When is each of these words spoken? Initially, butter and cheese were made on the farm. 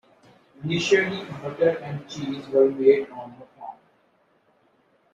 Initially, 0.63 1.25
butter 1.43 1.77
and 1.83 2.09
cheese 2.09 2.47
were 2.47 2.71
made 2.71 3.07
on 3.11 3.35
the 3.39 3.45
farm. 3.55 3.77